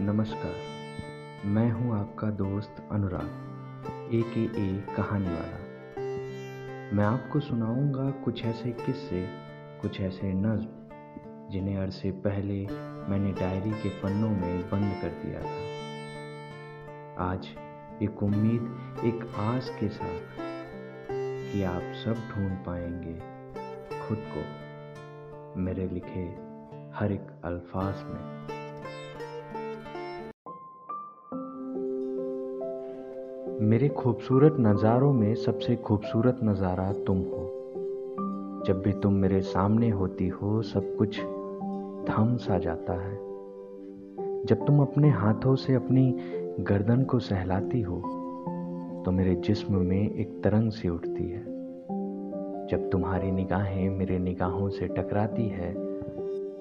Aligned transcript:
नमस्कार, 0.00 0.54
मैं 1.44 1.70
हूँ 1.70 1.98
आपका 1.98 2.30
दोस्त 2.30 2.76
अनुराग 2.92 4.14
ए 4.14 4.22
के 4.22 4.40
ए 4.40 4.66
कहानी 4.96 5.28
वाला। 5.28 5.58
मैं 6.96 7.04
आपको 7.04 7.40
सुनाऊँगा 7.40 8.10
कुछ 8.24 8.44
ऐसे 8.44 8.70
किस्से, 8.72 9.24
कुछ 9.82 10.00
ऐसे 10.00 10.32
नज्म, 10.32 11.48
जिन्हें 11.50 11.76
अरसे 11.76 12.10
पहले 12.10 12.60
मैंने 13.10 13.32
डायरी 13.32 13.70
के 13.70 13.88
पन्नों 13.88 14.30
में 14.30 14.62
बंद 14.70 14.94
कर 15.02 15.08
दिया 15.08 15.40
था। 15.40 17.24
आज 17.24 17.48
एक 18.02 18.22
उम्मीद, 18.22 18.62
एक 19.04 19.34
आस 19.36 19.70
के 19.80 19.88
साथ 19.88 20.36
कि 21.52 21.62
आप 21.62 21.92
सब 22.04 22.22
ढूंढ 22.30 22.52
पाएँगे 22.66 23.18
खुद 24.08 24.22
को, 24.36 25.60
मेरे 25.60 25.88
लिखे 25.88 26.24
हर 26.94 27.12
एक 27.12 27.26
अल्फाज 27.44 28.04
में। 28.04 28.57
मेरे 33.60 33.88
खूबसूरत 33.88 34.56
नज़ारों 34.60 35.12
में 35.12 35.34
सबसे 35.34 35.74
खूबसूरत 35.76 36.40
नज़ारा 36.44 36.90
तुम 37.06 37.18
हो। 37.18 38.62
जब 38.66 38.82
भी 38.82 38.92
तुम 38.92 39.12
मेरे 39.12 39.40
सामने 39.40 39.88
होती 39.90 40.28
हो, 40.28 40.60
सब 40.62 40.94
कुछ 40.96 41.18
थम 42.08 42.36
सा 42.36 42.58
जाता 42.58 42.92
है। 42.92 43.16
जब 44.46 44.64
तुम 44.66 44.80
अपने 44.80 45.10
हाथों 45.10 45.54
से 45.56 45.74
अपनी 45.74 46.04
गर्दन 46.60 47.02
को 47.04 47.18
सहलाती 47.18 47.80
हो 47.80 47.96
तो 49.04 49.10
मेरे 49.10 49.34
जिस्म 49.46 49.80
में 49.80 50.10
एक 50.10 50.40
तरंग 50.44 50.70
सी 50.70 50.88
उठती 50.88 51.28
है। 51.28 51.44
जब 52.66 52.88
तुम्हारी 52.92 53.30
निगाहें 53.32 53.88
मेरे 53.90 54.18
निगाहों 54.18 54.68
से 54.68 54.86
टकराती 54.88 55.48
है 55.48 55.72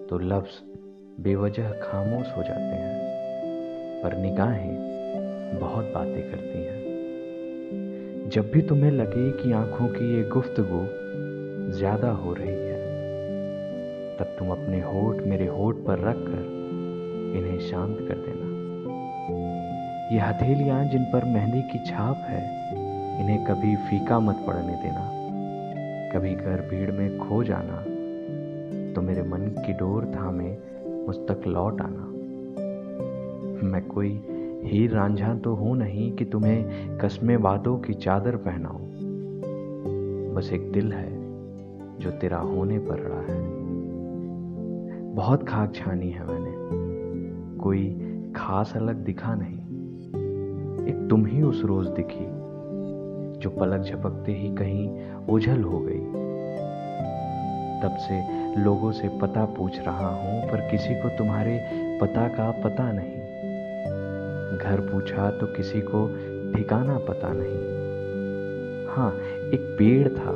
तो 0.07 0.19
लफ्ज़ 0.23 1.21
बेवजह 1.21 1.69
खामोश 1.71 2.33
हो 2.37 2.43
जाते 2.43 2.75
हैं, 2.75 4.01
पर 4.03 4.17
निगाहें 4.17 5.59
बहुत 5.61 5.85
बातें 5.85 6.31
करती 6.31 6.59
हैं। 6.59 6.86
जब 8.27 8.49
भी 8.51 8.61
तुम्हें 8.61 8.91
लगे 8.91 9.29
कि 9.33 9.51
आँखों 9.51 9.87
की 9.87 10.05
ये 10.15 10.23
गुफ्तगु 10.29 10.79
ज़्यादा 11.77 12.09
हो 12.13 12.33
रही 12.33 12.47
है, 12.47 12.79
तब 14.17 14.35
तुम 14.39 14.49
अपने 14.51 14.81
होठ 14.81 15.21
मेरे 15.27 15.47
होठ 15.49 15.75
पर 15.85 15.99
रख 15.99 16.17
कर 16.19 16.43
इन्हें 17.37 17.59
शांत 17.61 17.97
कर 17.99 18.17
देना। 18.17 18.47
ये 20.13 20.19
हथेलियाँ 20.21 20.83
जिन 20.85 21.03
पर 21.03 21.25
मेहंदी 21.25 21.61
की 21.61 21.79
छाप 21.85 22.25
है, 22.27 22.43
इन्हें 23.21 23.45
कभी 23.45 23.75
फीका 23.89 24.19
मत 24.19 24.43
पड़ने 24.47 24.75
देना। 24.83 25.05
कभी 26.13 26.33
घर 26.35 26.67
भीड़ 26.69 26.91
में 26.91 27.17
खो 27.19 27.43
जाना 27.43 27.81
तो 28.93 29.01
मेरे 29.01 29.23
मन 29.23 29.47
की 29.65 29.73
डोर 29.73 30.05
थामे 30.15 30.55
मुझ 31.07 31.15
तक 31.27 31.47
लौट 31.47 31.81
आना। 31.81 32.05
मैं 33.67 33.81
कोई 33.87 34.09
हीर 34.63 34.91
रांझा 34.91 35.35
तो 35.35 35.55
हूँ 35.55 35.77
नहीं 35.77 36.11
कि 36.11 36.25
तुम्हें 36.25 36.65
कस्मे 36.97 37.35
वादों 37.35 37.77
की 37.77 37.93
चादर 37.93 38.35
पहनाऊं। 38.35 38.87
बस 40.33 40.53
एक 40.53 40.71
दिल 40.71 40.93
है 40.93 41.17
जो 41.99 42.11
तेरा 42.11 42.37
होने 42.37 42.79
पर 42.79 42.99
रहा 42.99 43.21
है। 43.21 43.47
बहुत 45.13 45.49
खाक 45.49 45.75
छानी 45.75 46.09
है 46.09 46.27
मैंने। 46.27 46.57
कोई 47.57 47.99
खास 48.35 48.73
अलग 48.75 48.95
दिखा 48.95 49.35
नहीं। 49.35 49.57
एक 50.87 51.07
तुम 51.09 51.25
ही 51.25 51.41
उस 51.41 51.65
रोज 51.65 51.87
दिखी, 51.87 52.25
जो 53.39 53.49
पलक 53.49 53.81
झपकते 53.81 54.31
ही 54.31 54.55
कहीं 54.55 55.11
ओझल 55.29 55.63
हो 55.63 55.79
गई। 55.79 56.27
तब 57.83 57.95
से 57.95 58.37
लोगों 58.61 58.91
से 58.91 59.09
पता 59.21 59.45
पूछ 59.45 59.79
रहा 59.79 60.07
हूँ, 60.07 60.41
पर 60.51 60.57
किसी 60.71 60.95
को 60.95 61.09
तुम्हारे 61.09 61.59
पता 62.01 62.27
का 62.27 62.51
पता 62.51 62.91
नहीं। 62.91 63.16
घर 64.55 64.89
पूछा 64.91 65.31
तो 65.31 65.47
किसी 65.47 65.81
को 65.81 66.07
ठिकाना 66.55 66.99
पता 66.99 67.29
नहीं। 67.31 67.77
हाँ 68.87 69.15
एक 69.49 69.75
पेड़ 69.79 70.09
था, 70.09 70.33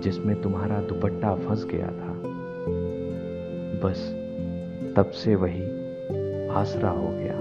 जिसमें 0.00 0.42
तुम्हारा 0.42 0.80
दुपट्टा 0.80 1.34
फंस 1.34 1.64
गया 1.64 1.86
था। 1.86 2.20
बस, 3.82 4.16
तब 4.96 5.10
से 5.10 5.34
वही 5.34 5.62
आसरा 6.48 6.90
हो 6.90 7.08
गया। 7.08 7.39